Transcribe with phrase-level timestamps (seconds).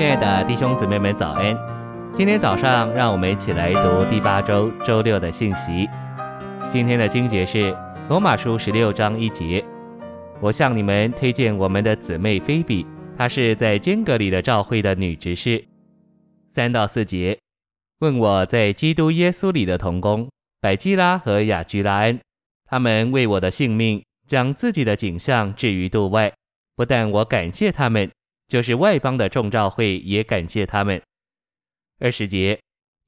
[0.00, 1.54] 亲爱的弟兄姊妹们，早安！
[2.14, 5.86] 今天早上，让我们一起来读第八周周六的信息。
[6.70, 7.76] 今天的经节是
[8.08, 9.62] 罗马书十六章一节。
[10.40, 15.62] 我向你们推荐我们的姊妹菲比，她是在间隔里的召会的女执事。
[16.50, 17.38] 三到四节，
[17.98, 20.30] 问我在基督耶稣里的同工
[20.62, 22.18] 百基拉和亚居拉恩，
[22.64, 26.32] 他们为我的性命将自己的景象置于度外，
[26.74, 28.10] 不但我感谢他们。
[28.50, 31.00] 就是外邦的众召会也感谢他们。
[32.00, 32.58] 二十节，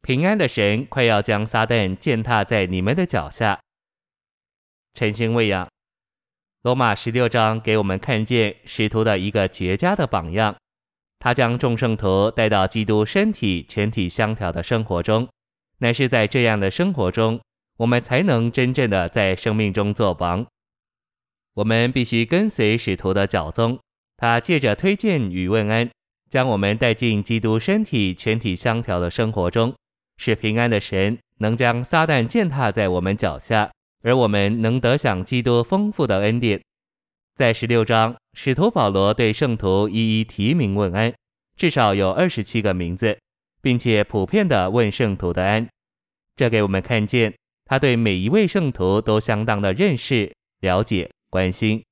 [0.00, 3.58] 平安的神快要将撒旦践踏在你们的脚下。
[4.94, 5.68] 晨星喂养，
[6.62, 10.54] 罗马十六章给我们看见使徒的一个绝佳的榜样，
[11.18, 15.28] 他将众圣徒带到基督身体全体相调的生活中，
[15.78, 17.40] 乃是在这样的生活中，
[17.78, 20.46] 我们才能真正的在生命中作王。
[21.54, 23.80] 我们必须跟随使徒的脚踪。
[24.22, 25.90] 他借着推荐与问安，
[26.30, 29.74] 将我们带进基督身体全体相调的生活中，
[30.16, 33.68] 使平安的神能将撒旦践踏在我们脚下，
[34.04, 36.62] 而我们能得享基督丰富的恩典。
[37.34, 41.12] 在十六章，使徒保罗对圣徒一一提名问安，
[41.56, 43.18] 至少有二十七个名字，
[43.60, 45.66] 并且普遍地问圣徒的安。
[46.36, 51.82] 这给我们看见他对每一位圣徒都相当的认识、了解、关心。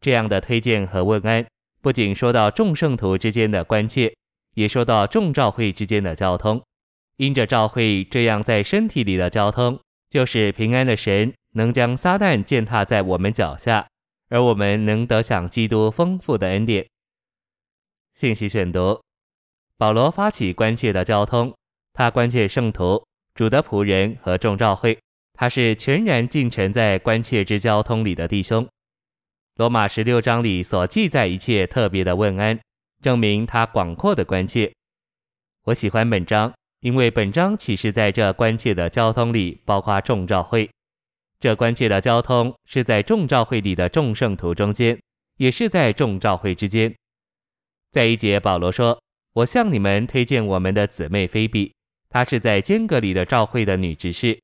[0.00, 1.44] 这样的推荐和问安。
[1.86, 4.12] 不仅说到众圣徒之间的关切，
[4.54, 6.60] 也说到众教会之间的交通。
[7.16, 9.78] 因着教会这样在身体里的交通，
[10.10, 13.86] 就是平安的神能将撒旦践踏在我们脚下，
[14.30, 16.84] 而我们能得享基督丰富的恩典。
[18.16, 19.00] 信息选读：
[19.78, 21.54] 保罗发起关切的交通，
[21.92, 23.00] 他关切圣徒、
[23.36, 24.98] 主的仆人和众教会，
[25.34, 28.66] 他是全然浸沉在关切之交通里的弟兄。
[29.56, 32.60] 罗马十六章里所记载一切特别的问安，
[33.00, 34.70] 证明他广阔的关切。
[35.62, 40.68] 我喜欢本章，因为本章启示在这关切的交通里，包括众召会。
[41.40, 45.00] 这关切的交通是在众召会里的众圣徒中间，
[45.38, 46.94] 也是在众召会之间。
[47.92, 49.00] 在一节，保罗说
[49.32, 51.72] ：“我向你们推荐我们的姊妹菲比，
[52.10, 54.38] 她是在间隔里的召会的女执事。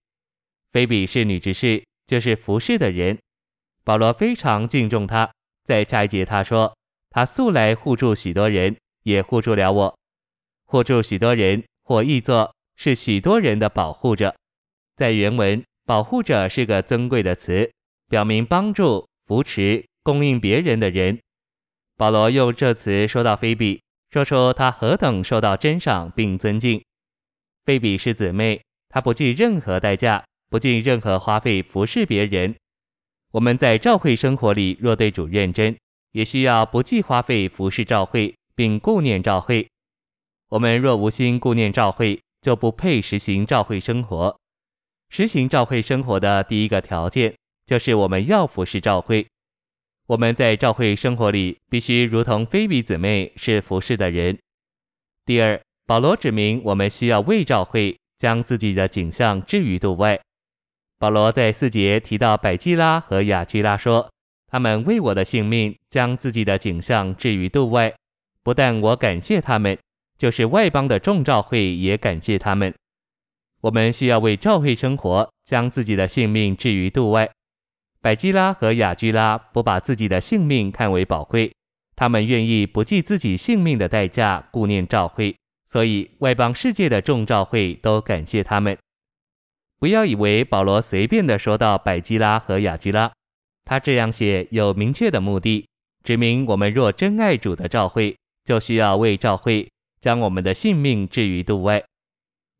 [0.71, 3.19] 菲比是女执事，就是服侍的人。”
[3.85, 5.31] 保罗非常敬重他，
[5.65, 6.77] 在下一节他说
[7.11, 9.99] ：“他素来护助许多人，也护助了我。
[10.65, 14.35] 护助许多人，或译作是许多人的保护者。
[14.97, 17.71] 在原文，保护者是个尊贵的词，
[18.09, 21.19] 表明帮助、扶持、供应别人的人。
[21.97, 26.81] 保罗用这词说到菲比，说说他何等受到珍赏并尊敬。
[27.65, 32.55] 菲比是姊妹，她不计任何代价，不计任何花费服侍别人。”
[33.33, 35.75] 我们在教会生活里，若对主认真，
[36.13, 39.67] 也需要不计花费服侍教会，并顾念教会。
[40.51, 44.39] 我们若无心顾念教会，就不配实行教会生活。
[45.09, 47.35] 实行教会生活的第一个条件，
[47.65, 49.27] 就是我们要服侍教会。
[50.09, 54.39] 我们在教会生活里，必须如同腓比姊妹是服侍的人。
[55.25, 60.21] 第二，保罗指明我们需要为教会将自己的景象置于度外。
[61.03, 64.09] 保罗在四节提到百基拉和雅居拉说，
[64.47, 67.93] 他们为我的性命将自己的景象置于度外，
[68.45, 69.77] 不但我感谢他们，
[70.17, 72.73] 就是外邦的众教会也感谢他们。
[73.63, 77.29] 我们需要为教会生活将自己的性命置于度外。
[78.01, 81.53] 百基拉和雅居拉不把自己的性命看为宝贵，
[81.97, 85.35] 他们愿意不计自己性命的代价顾念教会，
[85.67, 88.79] 所以外邦世界的众教会都感谢他们。
[89.83, 93.11] 不要以为保罗随便的说到百基拉和雅居拉，
[93.65, 95.67] 他这样写有明确的目的，
[96.05, 99.69] 指明我们若真爱主的教会，就需要为教会
[100.01, 101.83] 将我们的性命置于度外。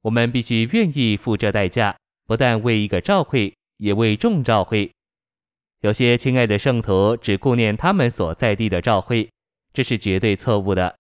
[0.01, 1.97] 我们必须愿意付这代价，
[2.27, 4.91] 不但为一个教会，也为众教会。
[5.83, 9.31] 有些亲爱的圣徒只顾念他们所在地的教会，
[9.73, 10.97] 这是绝对错误的。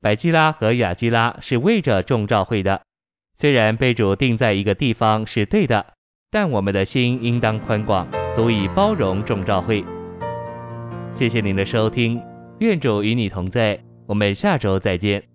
[0.00, 2.82] 百基拉和雅居拉是为着众教会的。
[3.34, 5.84] 虽然被主定在一个地方是对的，
[6.30, 9.84] 但我们的心应当宽广，足以包容众教会。
[11.12, 12.20] 谢谢您的收听，
[12.60, 15.33] 愿主与你同在，我们下周再见。